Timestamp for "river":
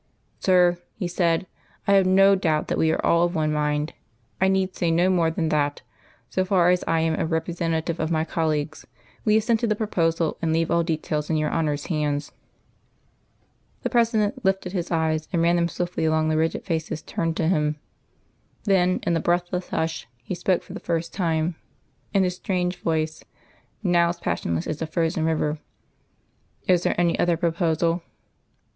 25.25-25.59